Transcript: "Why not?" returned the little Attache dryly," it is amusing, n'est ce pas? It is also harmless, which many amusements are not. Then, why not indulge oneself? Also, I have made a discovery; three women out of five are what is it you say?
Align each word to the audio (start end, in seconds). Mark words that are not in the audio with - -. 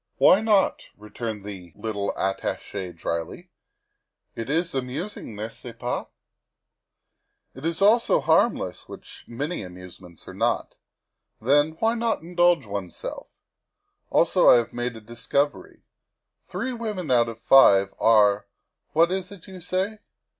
"Why 0.25 0.41
not?" 0.41 0.89
returned 0.97 1.45
the 1.45 1.73
little 1.75 2.11
Attache 2.17 2.93
dryly," 2.93 3.51
it 4.35 4.49
is 4.49 4.73
amusing, 4.73 5.35
n'est 5.35 5.53
ce 5.53 5.73
pas? 5.77 6.07
It 7.53 7.67
is 7.67 7.83
also 7.83 8.19
harmless, 8.19 8.89
which 8.89 9.23
many 9.27 9.61
amusements 9.61 10.27
are 10.27 10.33
not. 10.33 10.77
Then, 11.39 11.73
why 11.77 11.93
not 11.93 12.23
indulge 12.23 12.65
oneself? 12.65 13.27
Also, 14.09 14.49
I 14.49 14.55
have 14.55 14.73
made 14.73 14.95
a 14.95 15.01
discovery; 15.01 15.83
three 16.47 16.73
women 16.73 17.11
out 17.11 17.29
of 17.29 17.37
five 17.39 17.93
are 17.99 18.47
what 18.93 19.11
is 19.11 19.31
it 19.31 19.45
you 19.47 19.61
say? 19.61 19.99